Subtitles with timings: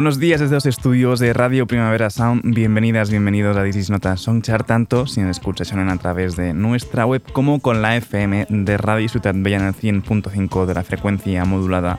[0.00, 2.40] Buenos días desde los estudios de Radio Primavera Sound.
[2.42, 7.22] Bienvenidas, bienvenidos a This Nota Songchart, tanto si nos escuchan a través de nuestra web
[7.34, 11.98] como con la FM de Radio Ciutat Bella en el 100.5 de la frecuencia modulada.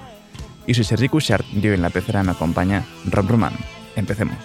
[0.66, 3.54] Y soy Sergi Cushart y hoy en la pecera me acompaña Rob Roman.
[3.96, 4.40] Empecemos.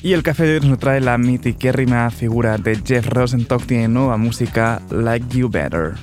[0.00, 4.16] Y el café de hoy nos trae la mitiquérrima figura de Jeff Rosenstock, tiene nueva
[4.16, 5.94] música Like You Better.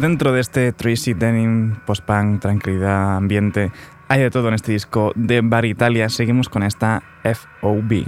[0.00, 3.70] Dentro de este Tracy Denim, post-punk, tranquilidad, ambiente.
[4.08, 6.08] Hay de todo en este disco de Bar Italia.
[6.08, 8.06] Seguimos con esta FOB.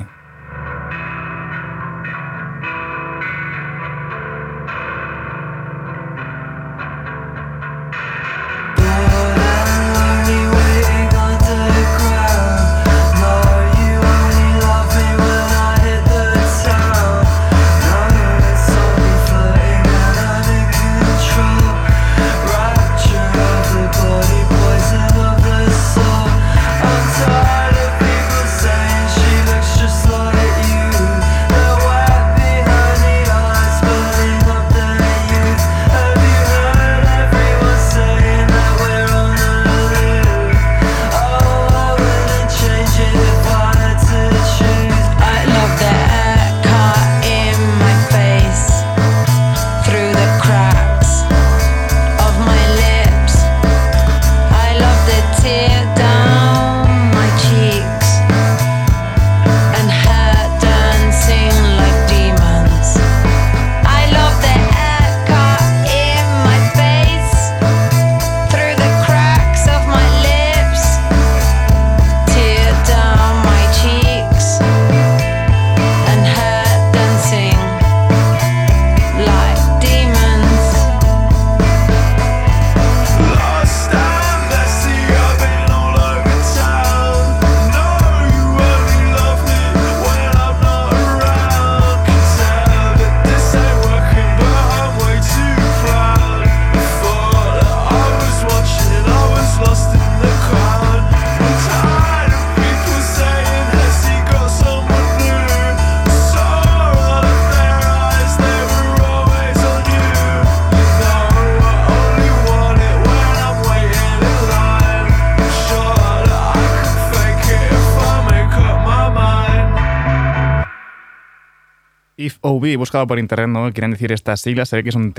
[122.73, 123.73] He buscado por internet, ¿no?
[123.73, 125.13] Quieren decir estas siglas, se ve que es un,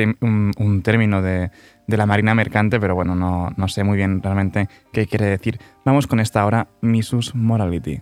[0.57, 1.51] un, término de,
[1.87, 5.59] de, la marina mercante, pero bueno, no, no sé muy bien realmente qué quiere decir.
[5.83, 8.01] Vamos con esta ahora, Misus Morality.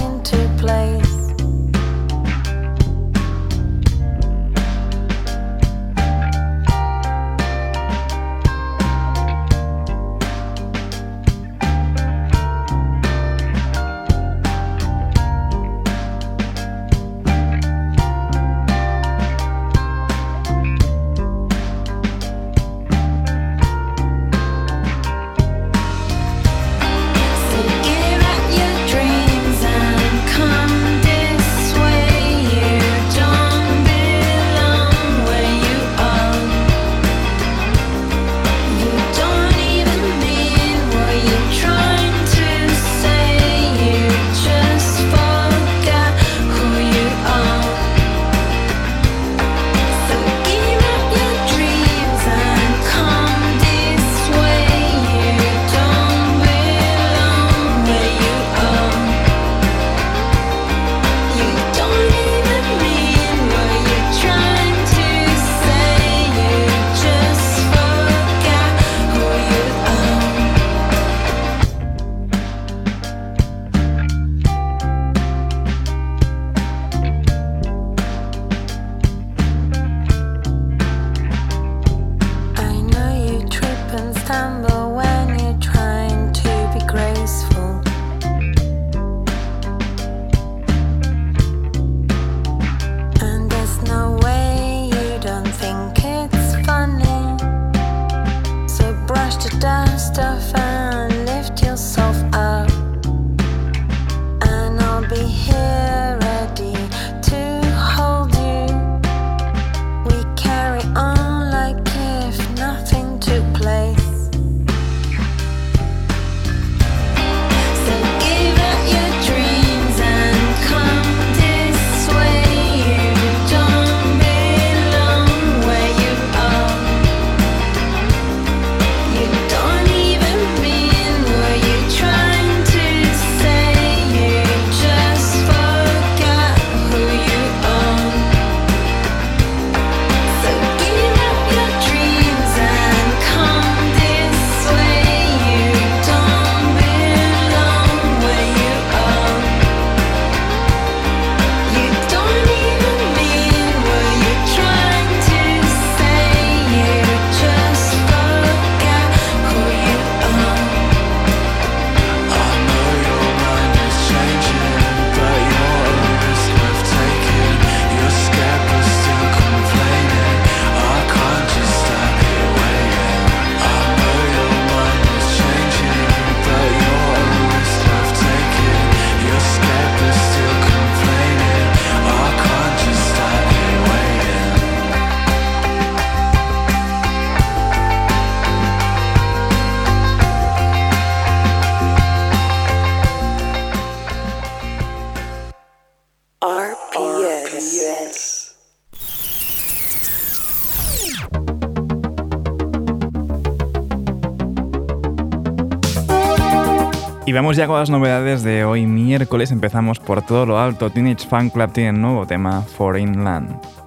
[207.41, 209.49] vamos ya con las novedades de hoy miércoles.
[209.49, 210.91] Empezamos por todo lo alto.
[210.91, 213.80] Teenage Fan Club tiene nuevo tema, Foreign Land.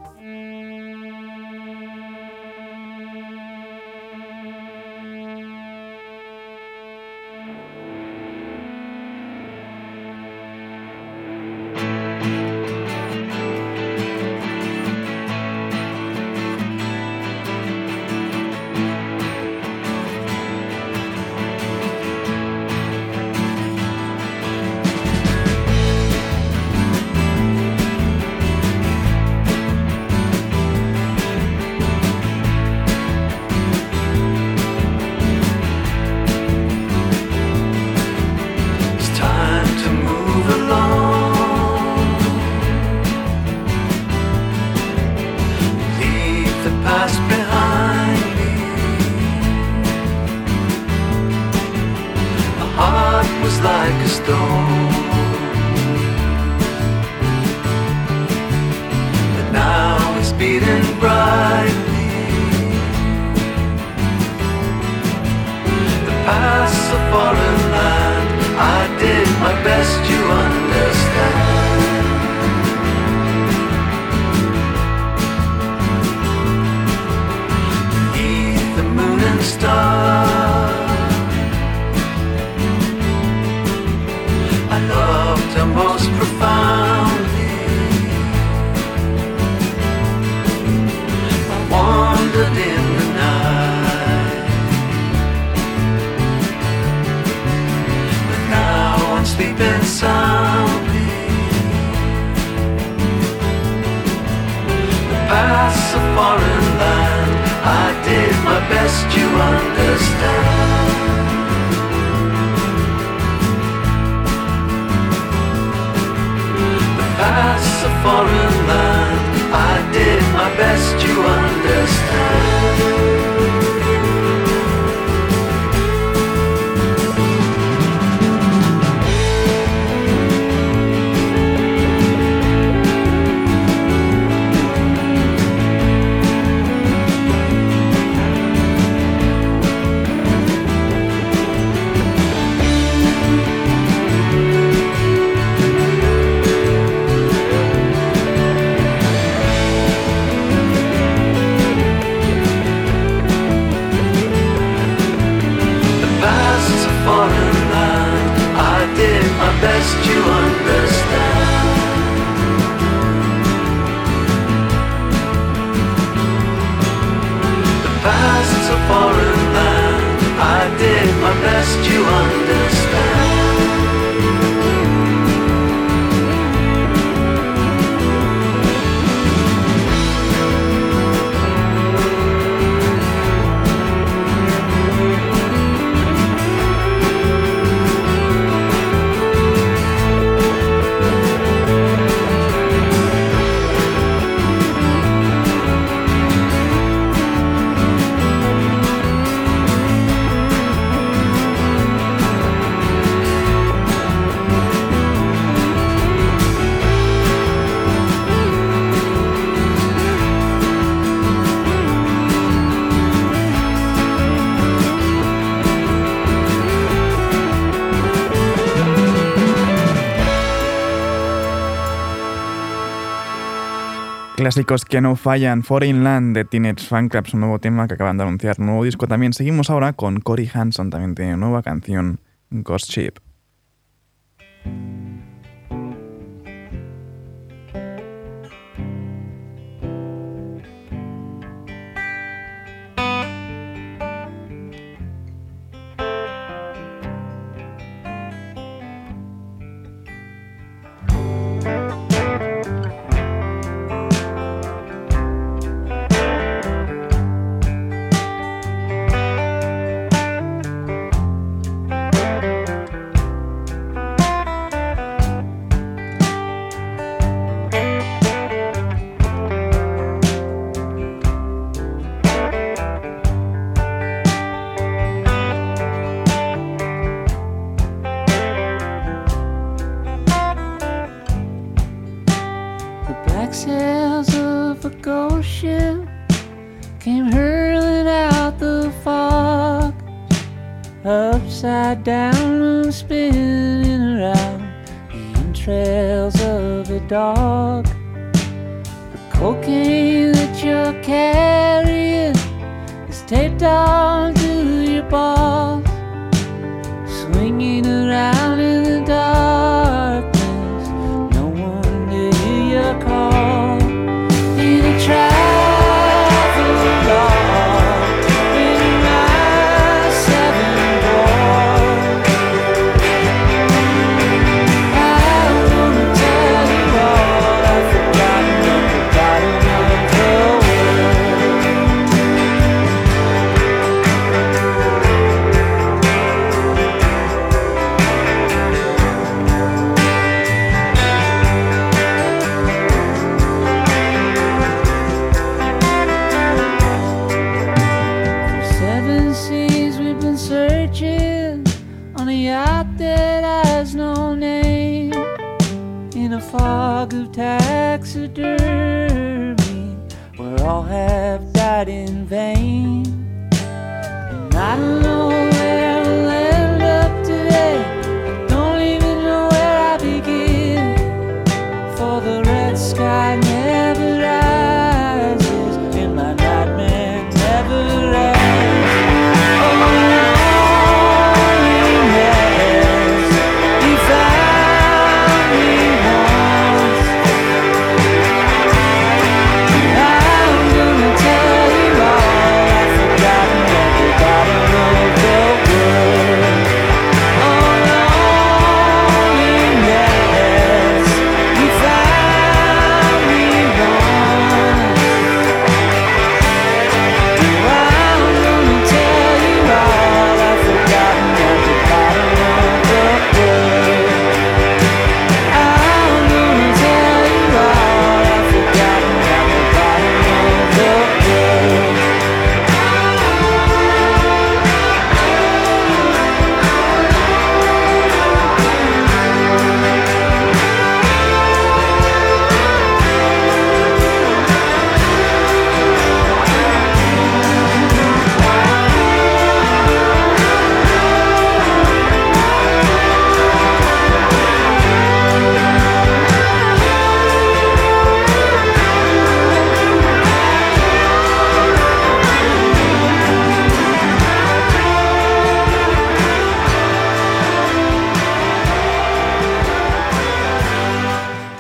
[224.44, 228.18] clásicos que no fallan, Foreign Land de Teenage Fan Club, un nuevo tema que acaban
[228.18, 229.32] de anunciar, un nuevo disco también.
[229.32, 232.20] Seguimos ahora con Cory Hanson, también tiene nueva canción,
[232.50, 233.23] Ghost Ship.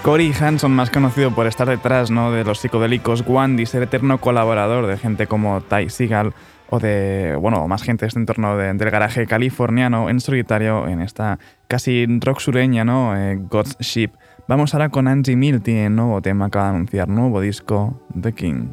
[0.04, 2.30] Cory Hanson, más conocido por estar detrás ¿no?
[2.30, 6.34] de los psicodélicos Wandy, ser eterno colaborador de gente como Ty Seagal
[6.68, 11.00] o de, bueno, más gente de este entorno de- del garaje californiano en solitario en
[11.00, 11.38] esta
[11.68, 13.16] casi rock sureña, ¿no?
[13.16, 14.10] Eh, God's Ship.
[14.46, 18.72] Vamos ahora con Angie Milty, el nuevo tema acaba de anunciar, nuevo disco, The King.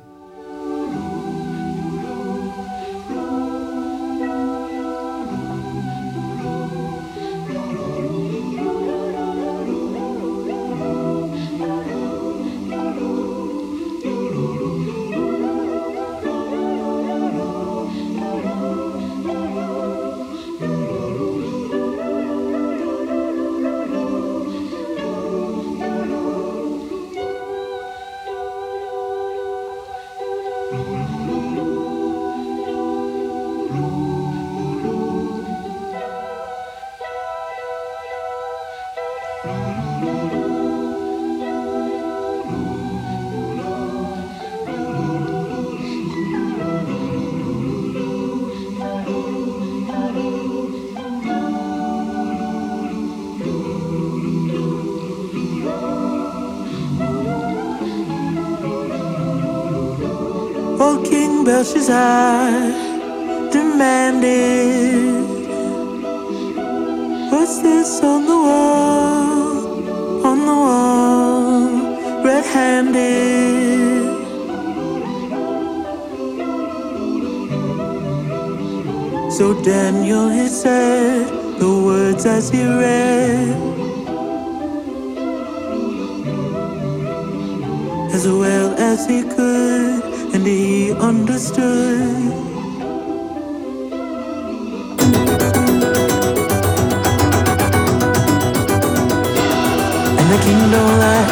[100.72, 101.28] Don't lie.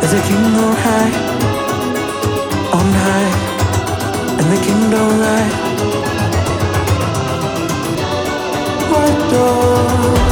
[0.00, 1.12] There's a king on high,
[2.76, 3.30] on high,
[4.38, 5.50] and the king don't lie.
[8.90, 10.27] What don't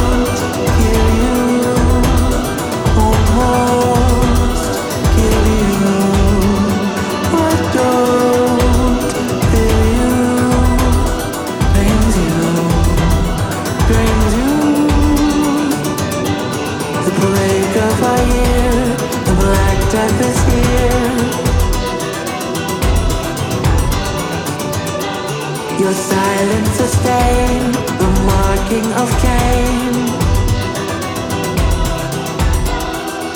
[28.67, 29.93] marking of Cain.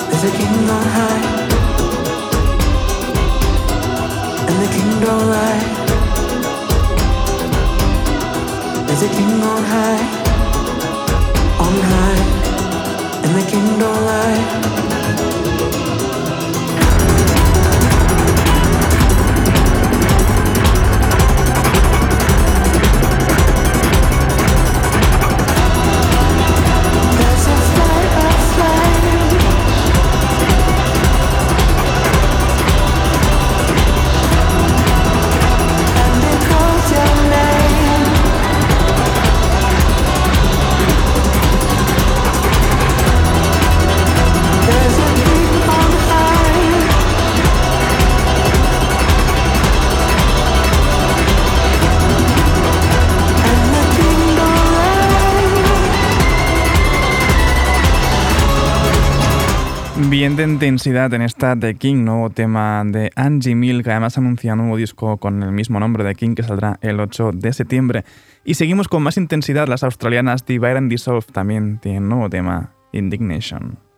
[0.08, 1.24] There's a king on high,
[4.48, 5.62] and the king don't lie.
[8.86, 10.21] There's a king on high,
[59.94, 64.60] Ambiente intensidad en esta The King, nuevo tema de Angie Mill, que además anuncia un
[64.60, 68.04] nuevo disco con el mismo nombre de King que saldrá el 8 de septiembre.
[68.42, 73.91] Y seguimos con más intensidad, las australianas Divide and Dissolve también tienen nuevo tema, Indignation.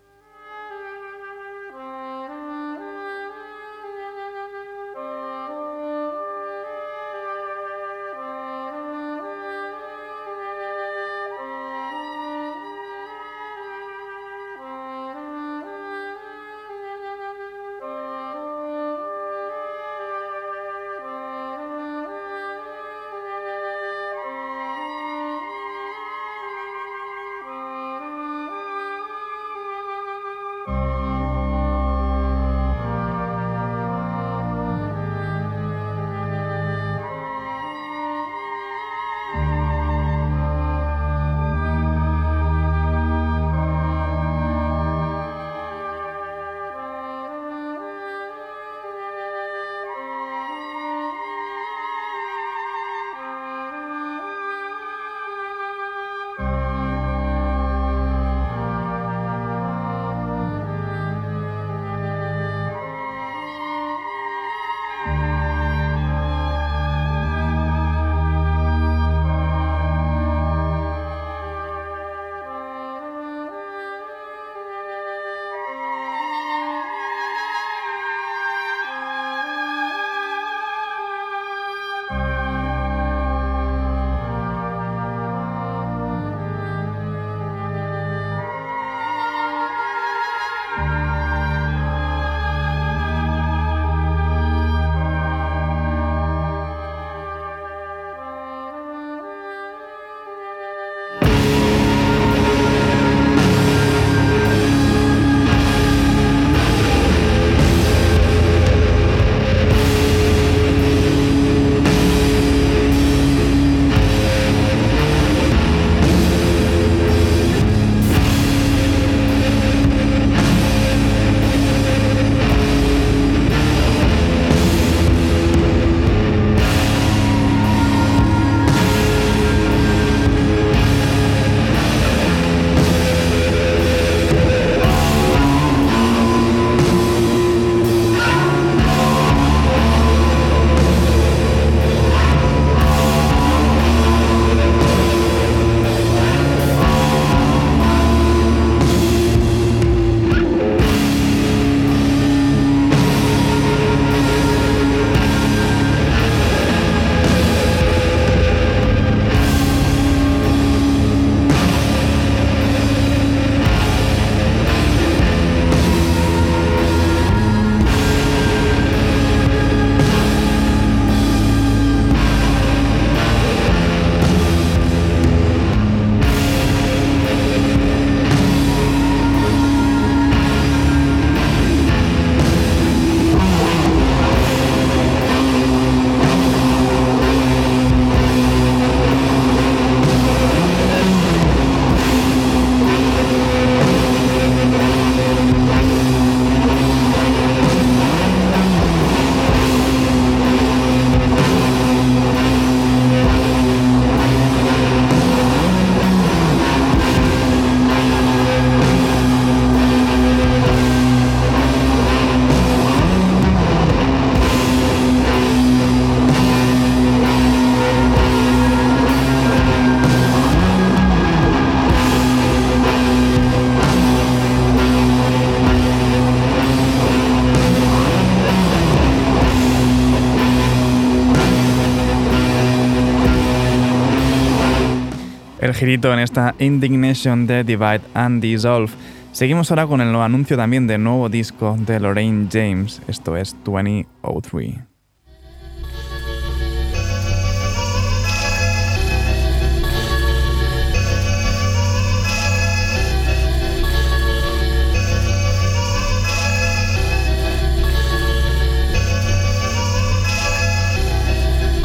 [235.85, 238.91] Girito en esta Indignation de Divide and Dissolve.
[239.33, 244.77] Seguimos ahora con el anuncio también del nuevo disco de Lorraine James, esto es 2003.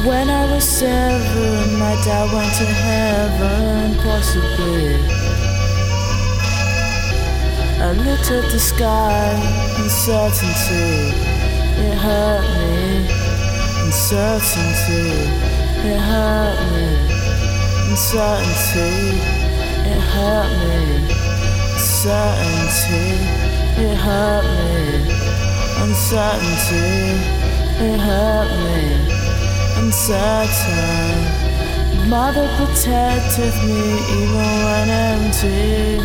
[0.06, 1.49] When I was seven,
[1.92, 4.94] I went to heaven, possibly.
[7.82, 9.34] I looked at the sky,
[9.76, 11.14] uncertainty,
[11.82, 13.10] it hurt me.
[13.86, 15.18] Uncertainty,
[15.90, 16.86] it hurt me.
[17.90, 19.18] Uncertainty,
[19.90, 21.10] it hurt me.
[21.74, 23.18] Uncertainty,
[23.82, 25.10] it hurt me.
[25.82, 26.86] Uncertainty,
[27.82, 28.78] it hurt me.
[29.84, 31.49] Uncertainty.
[32.10, 33.84] Mother protected me
[34.18, 36.00] even when empty.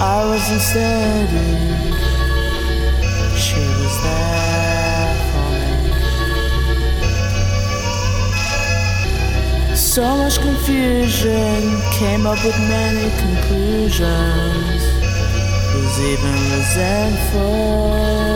[0.00, 1.52] I wasn't steady.
[3.38, 5.50] She was there for
[9.70, 9.76] me.
[9.76, 14.82] So much confusion came up with many conclusions.
[15.76, 18.31] Was even resentful.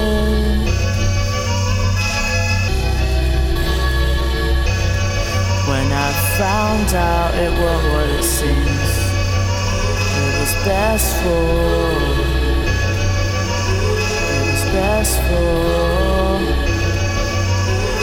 [6.38, 8.92] found out it was what it seems.
[10.20, 11.96] It was best for.
[14.34, 16.40] It was best for.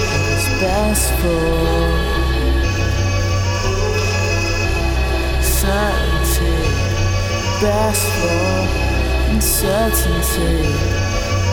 [0.10, 1.46] It was best for.
[5.62, 6.58] Certainty,
[7.62, 8.46] best for
[9.30, 10.54] uncertainty,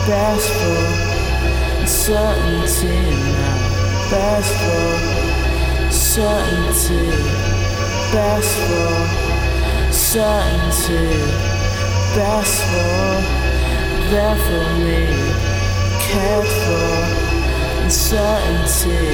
[0.09, 0.81] best for
[1.81, 2.97] uncertainty
[3.37, 5.10] now, best for
[6.13, 7.07] certainty,
[8.11, 8.91] best for
[9.93, 11.07] certainty,
[12.13, 13.15] best for
[14.11, 15.07] there for me,
[16.03, 19.07] cared for uncertainty.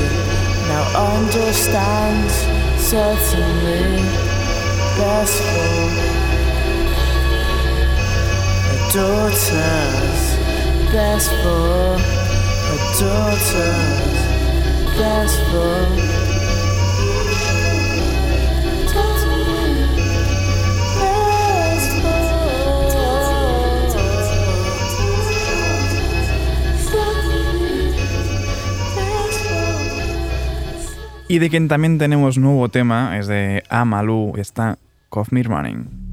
[0.69, 2.31] Now understand
[2.79, 4.01] certainly,
[4.97, 5.77] best for
[8.65, 10.21] my daughters,
[10.91, 11.93] best for
[12.65, 14.17] my daughters,
[14.97, 16.16] best for.
[31.29, 34.77] Y de quien también tenemos nuevo tema es de Amalu, está
[35.09, 36.06] Coffee Running.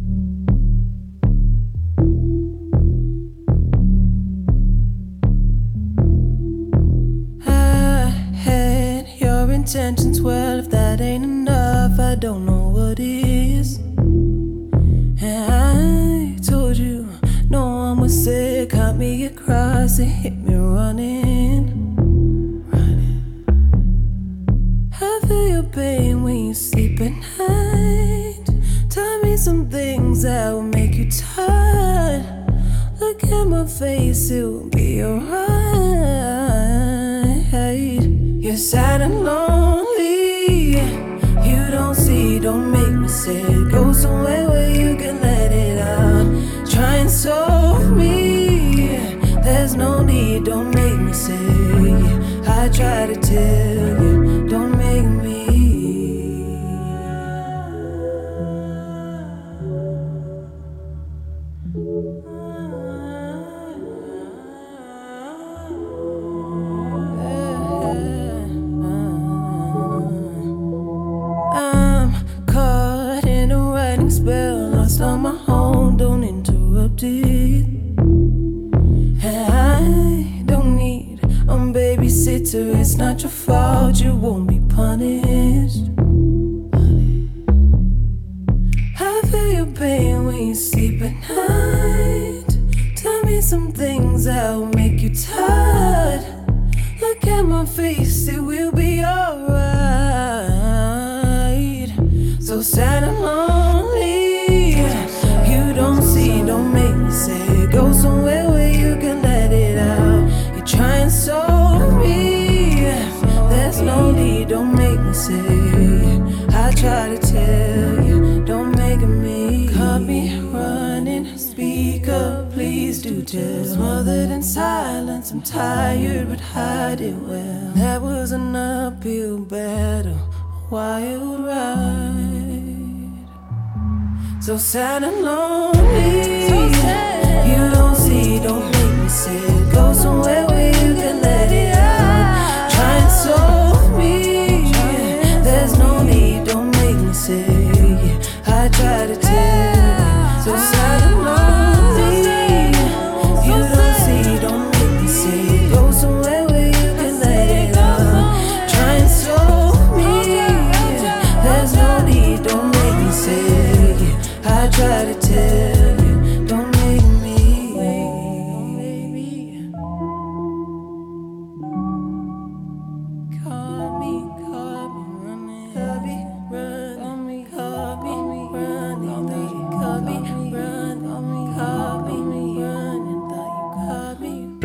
[33.68, 35.44] face, it'll be alright.
[38.44, 40.72] You're sad and lonely.
[41.48, 43.70] You don't see, don't make me sad.
[43.70, 44.43] Go somewhere.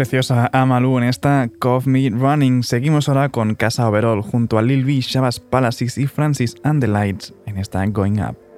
[0.10, 2.64] Preciosa Amalu en esta Cove Me Running.
[2.64, 6.88] Seguimos ahora con Casa Overall junto a Lil B, Shabazz Palaces y Francis and the
[6.88, 8.49] Lights en esta Going Up.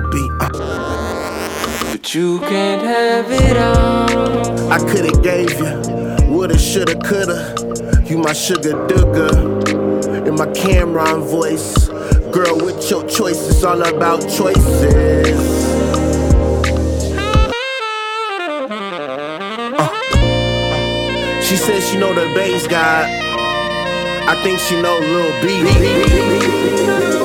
[0.00, 0.30] Your boy Lil B.
[0.40, 4.72] Uh, but you can't have it all.
[4.72, 7.54] I coulda gave you, woulda, shoulda, coulda.
[8.08, 10.26] You my sugar dooker.
[10.26, 11.88] In my Cameron voice.
[12.32, 14.82] Girl, with your choices, all about choices.
[19.78, 23.18] Uh, she says she know the bass guy.
[24.28, 27.19] I think she know Lil B.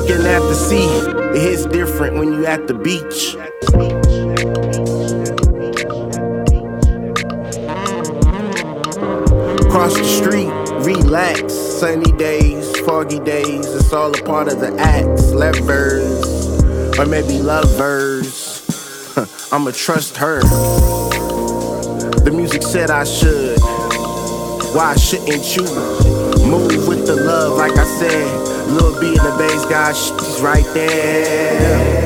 [0.00, 0.86] Looking at the sea,
[1.36, 3.36] it hits different when you at the beach.
[9.70, 10.48] Cross the street,
[10.86, 11.52] relax.
[11.52, 15.20] Sunny days, foggy days, it's all a part of the act.
[15.34, 16.58] Levers,
[16.98, 18.64] or maybe lovers.
[19.52, 20.40] I'ma trust her.
[22.24, 23.60] The music said I should.
[24.74, 25.99] Why shouldn't you
[26.50, 27.56] move with the love?
[27.56, 32.00] Like I said, Lil B and the bass guy, she's right there.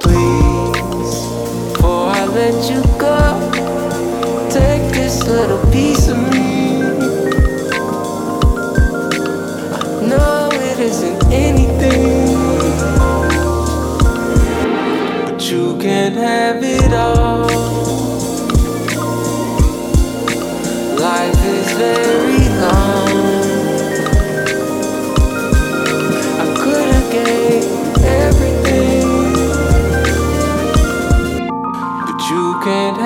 [0.00, 1.22] Please,
[1.72, 3.18] before I let you go,
[4.50, 6.82] take this little piece of me.
[9.72, 12.34] I know it isn't anything,
[15.24, 17.57] but you can't have it all.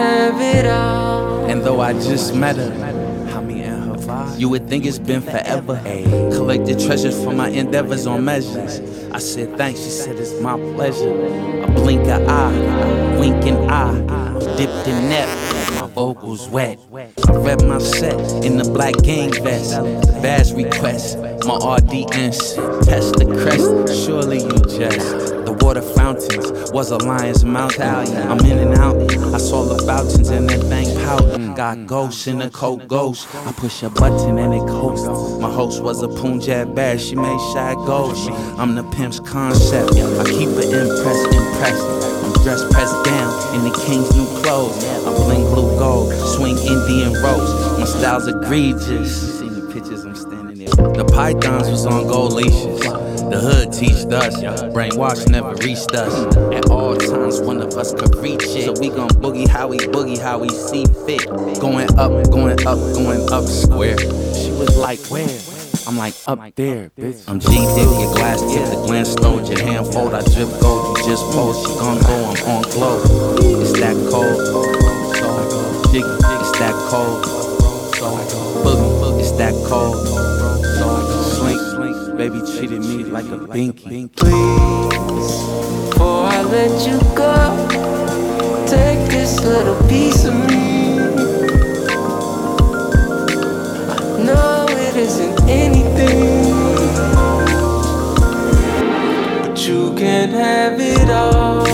[0.03, 1.45] Have it all.
[1.47, 2.71] And though I just met her,
[3.43, 5.81] me and her vibe, you would think it's been forever.
[6.33, 8.81] Collected treasures for my endeavors on measures.
[9.13, 11.13] I said thanks, she said it's my pleasure.
[11.65, 15.29] A blink of eye, wink an eye, dipped in net.
[15.81, 16.79] My vocals wet.
[17.29, 19.83] I read my set in the black gang vest.
[20.23, 22.55] Badge request, my audience.
[22.87, 25.32] Test the crest, surely you just.
[25.45, 27.79] The water fountains was a lion's mouth.
[27.81, 28.97] I'm in and out.
[29.35, 31.55] I saw the fountains and that thing pouting.
[31.55, 33.29] Got ghosts in the coat ghost.
[33.35, 35.07] I push a button and it coasts.
[35.41, 36.99] My host was a Punjab bear.
[36.99, 38.29] She made shy ghosts.
[38.59, 39.93] I'm the pimp's concept.
[39.93, 42.13] I keep it impressed, impressed.
[42.25, 44.85] I'm dressed pressed down in the king's new clothes.
[45.07, 47.79] I'm bling blue gold, swing Indian rose.
[47.79, 49.41] My style's egregious.
[49.41, 50.69] Seen the pictures, I'm standing there.
[50.69, 53.12] The pythons was on gold leashes.
[53.33, 54.37] The hood teached us,
[54.77, 56.13] brainwash never reached us.
[56.53, 58.69] At all times, one of us could reach it.
[58.69, 61.25] So we gon' boogie how we boogie, how we see fit.
[61.59, 63.97] Going up, going up, going up square.
[64.37, 65.33] She was like, where?
[65.89, 67.25] I'm like, up there, bitch.
[67.27, 70.13] I'm G Diddy, your glass tip, the glance stole your hand fold.
[70.13, 71.57] I drip gold, you just pose.
[71.65, 73.01] She gon' go, I'm on glow.
[73.63, 74.37] It's that cold.
[75.89, 77.25] It's that cold.
[78.61, 79.97] Boogie, it's that cold.
[82.17, 84.09] Baby treated me like a binky.
[84.15, 85.33] Please,
[85.91, 87.35] before I let you go,
[88.67, 90.99] take this little piece of me.
[93.89, 96.53] I know it isn't anything,
[99.43, 101.65] but you can't have it all.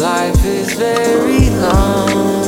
[0.00, 2.46] Life is very long.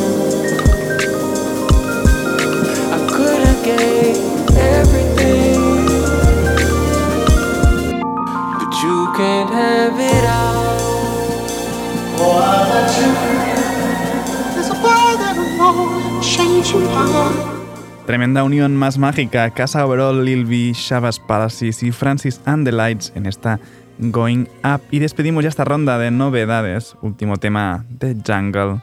[18.07, 23.13] Tremenda unión más mágica, Casa Overall, Lil B, Shabazz Palaces y Francis and the Lights
[23.15, 23.61] en esta
[23.99, 24.81] Going Up.
[24.91, 26.97] Y despedimos ya esta ronda de novedades.
[27.03, 28.81] Último tema de Jungle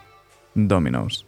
[0.54, 1.25] Dominoes.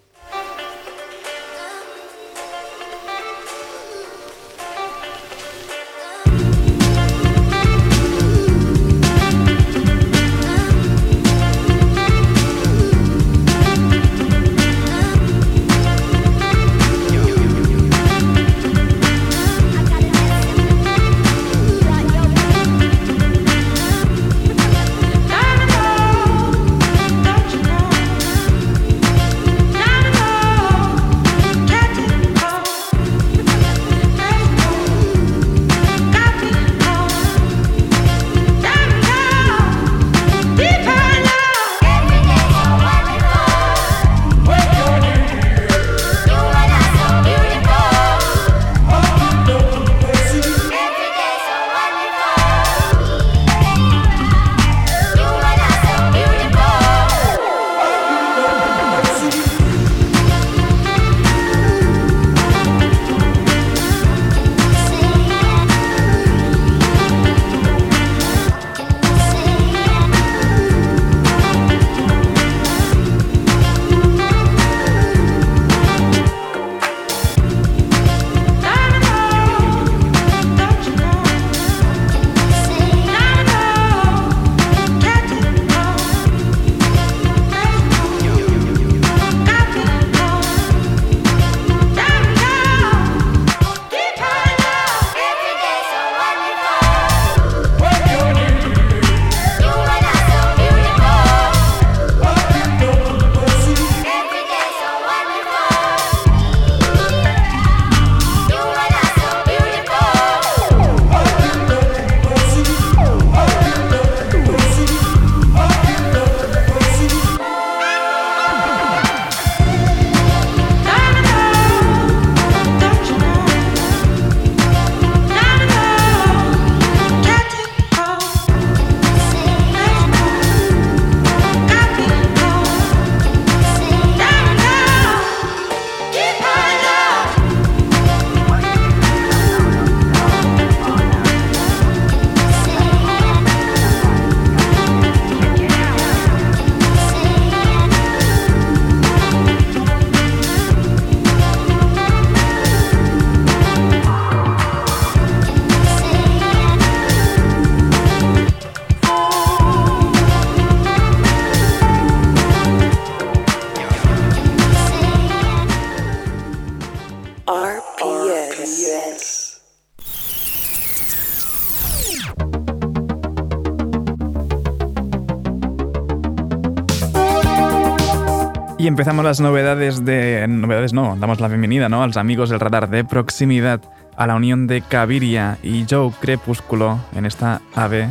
[178.87, 180.45] Y empezamos las novedades de...
[180.47, 182.03] Novedades no, damos la bienvenida ¿no?
[182.03, 183.81] a los amigos del radar de proximidad
[184.15, 188.07] a la unión de Caviria y Joe Crepúsculo en esta ave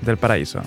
[0.00, 0.60] del paraíso.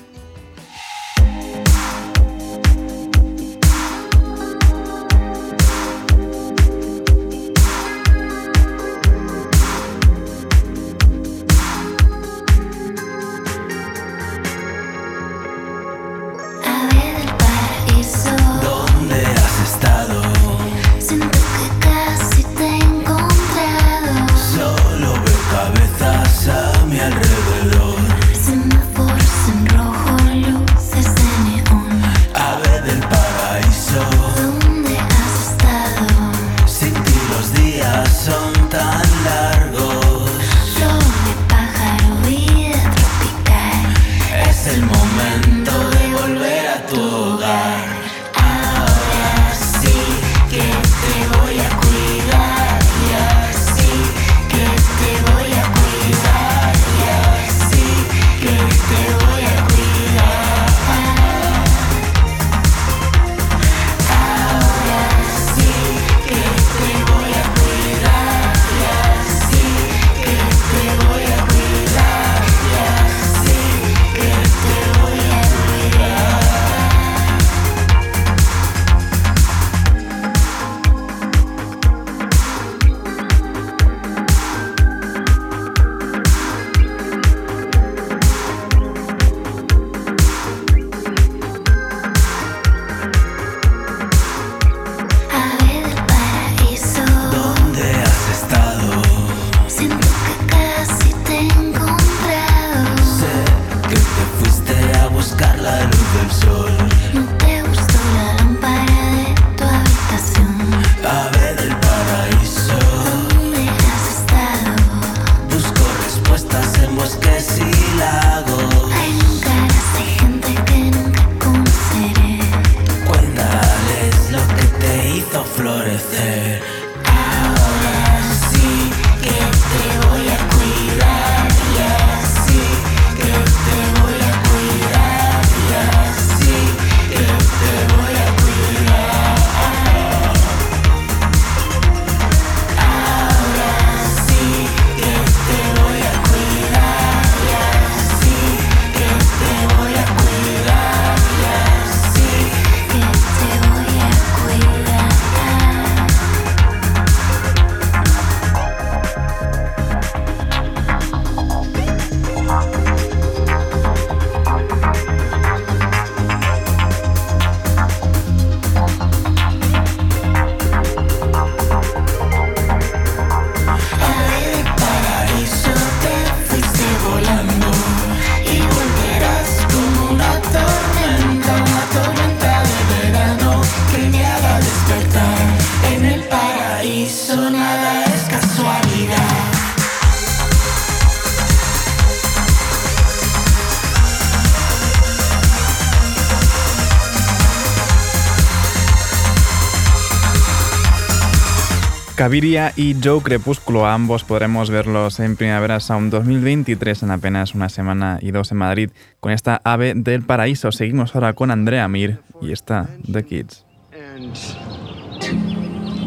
[202.22, 208.20] Caviria y Joe Crepúsculo, ambos podremos verlos en Primavera Sound 2023 en apenas una semana
[208.22, 208.92] y dos en Madrid.
[209.20, 213.66] Con esta ave del paraíso seguimos ahora con Andrea Mir y esta The Kids.
[213.92, 214.36] And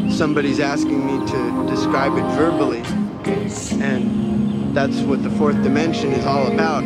[0.09, 2.81] somebody's asking me to describe it verbally,
[3.83, 6.85] and that's what the fourth dimension is all about.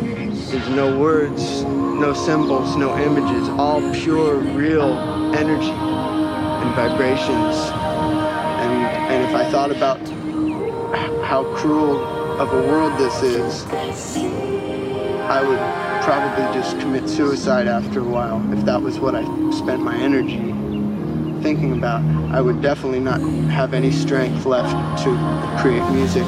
[0.50, 4.98] There's no words, no symbols, no images, all pure, real
[5.36, 7.89] energy and vibrations.
[9.30, 10.00] if I thought about
[11.24, 12.02] how cruel
[12.40, 13.64] of a world this is,
[15.30, 19.22] I would probably just commit suicide after a while if that was what I
[19.52, 20.38] spent my energy
[21.44, 22.02] thinking about.
[22.34, 23.20] I would definitely not
[23.52, 26.26] have any strength left to create music.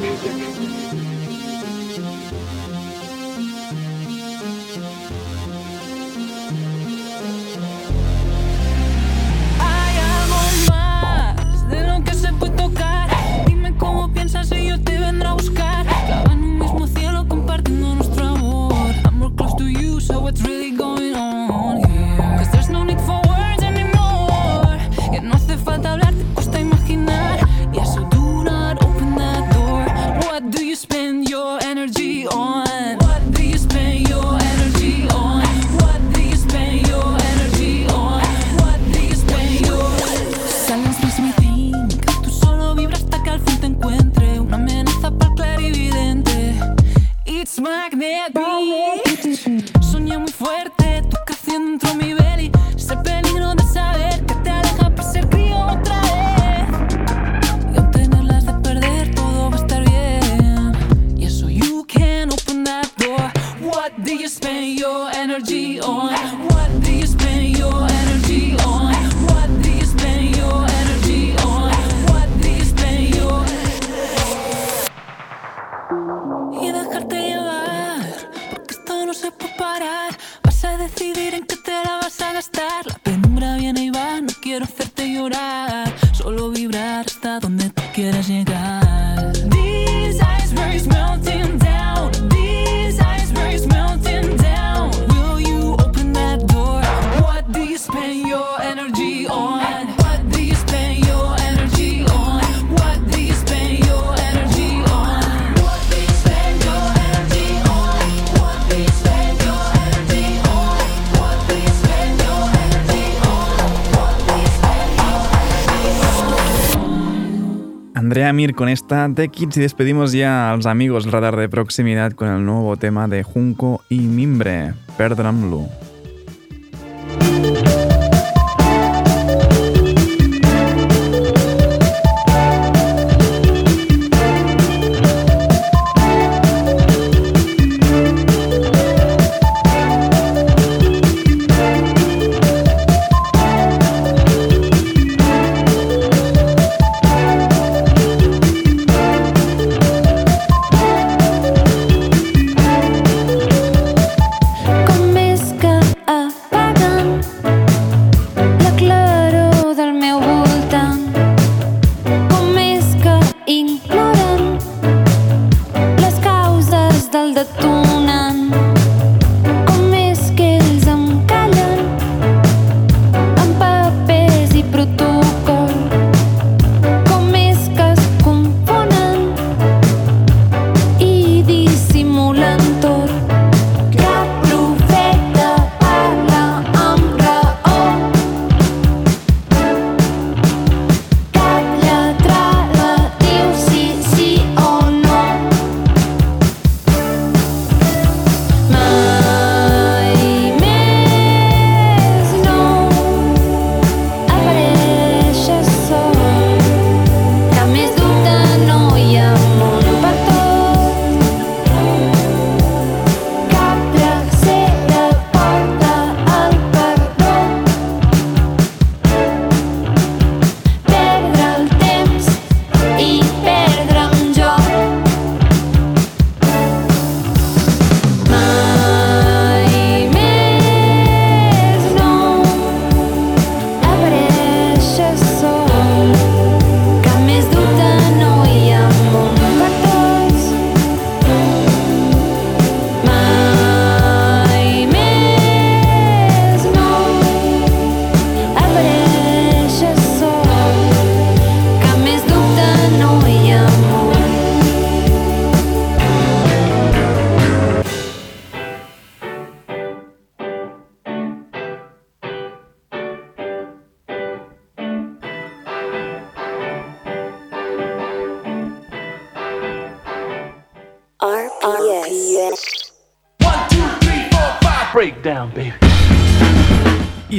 [118.63, 122.47] con esta Tech Kids y despedimos ya a los amigos Radar de Proximidad con el
[122.47, 125.67] nuevo tema de Junco y Mimbre, Perdramlu.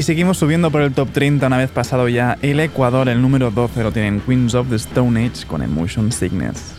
[0.03, 3.83] Seguimos subiendo por el top 30 una vez pasado ya el Ecuador, el número 12
[3.83, 6.73] lo tienen Queens of the Stone Age con Emotion Sickness.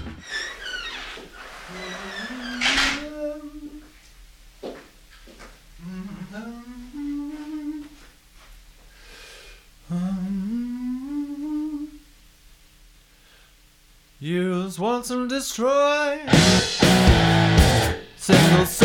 [14.20, 14.78] Use
[15.28, 16.18] destroy.
[18.60, 18.84] Of.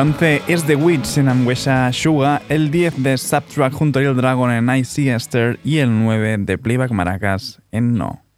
[0.00, 4.50] 11 es The Witch en Amwesha Suga, el 10 de Subtrack junto a el Dragon
[4.50, 8.29] en I See Esther y el 9 de Playback Maracas en No.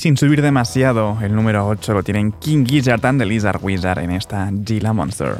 [0.00, 4.10] Sin subir demasiado, el número 8 lo tienen King Gizzard and the Lizard Wizard en
[4.10, 5.36] esta Gila Monster.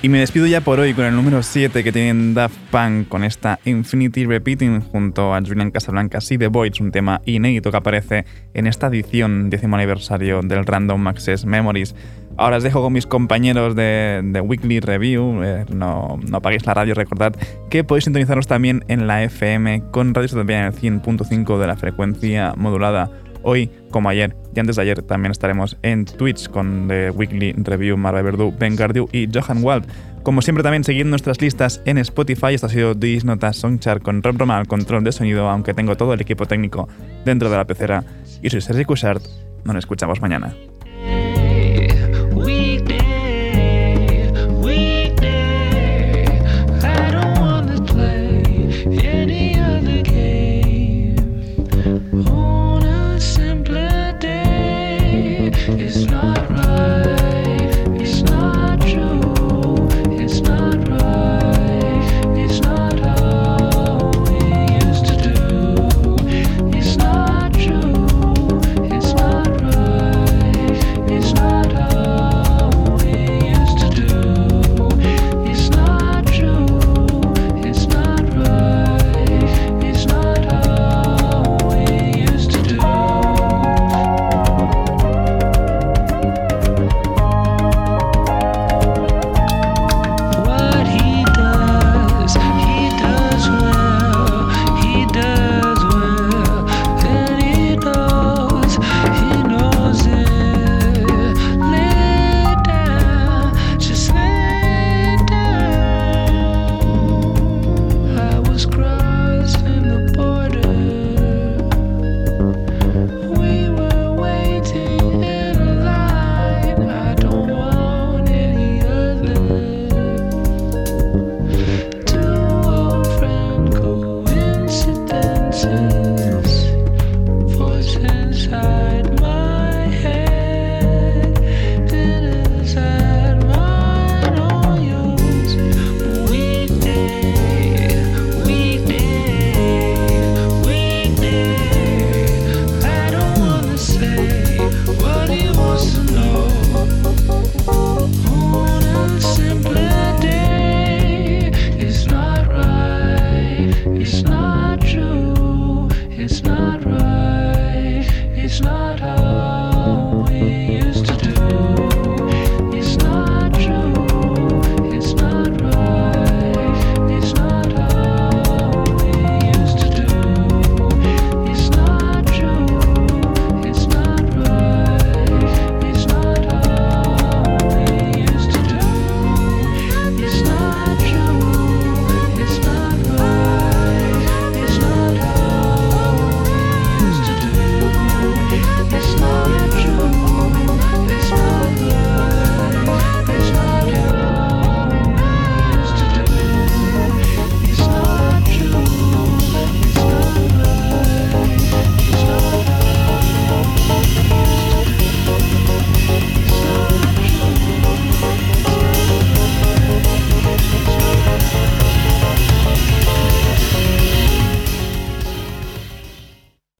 [0.00, 3.24] Y me despido ya por hoy con el número 7 que tienen Daft Punk con
[3.24, 8.24] esta Infinity Repeating junto a Julian Casablanca See the Voids, un tema inédito que aparece
[8.54, 11.96] en esta edición décimo aniversario del Random Access Memories.
[12.36, 15.42] Ahora os dejo con mis compañeros de, Weekly Review.
[15.42, 17.34] Eh, no, no apaguéis la radio, recordad
[17.68, 21.76] que podéis sintonizaros también en la FM con Radio Utopía en el 100.5 de la
[21.76, 23.10] frecuencia modulada.
[23.42, 27.96] Hoy, como ayer y antes de ayer, también estaremos en Twitch con The Weekly Review,
[27.96, 29.86] Marva Verdú, Ben Gardiu y Johan Wald.
[30.22, 32.54] Como siempre, también seguid nuestras listas en Spotify.
[32.54, 35.96] Esto ha sido Dis Notas Songchart con Rob Roma al control de sonido, aunque tengo
[35.96, 36.88] todo el equipo técnico
[37.24, 38.04] dentro de la pecera.
[38.42, 39.22] Y soy Sergi Cushart.
[39.64, 40.54] Nos escuchamos mañana.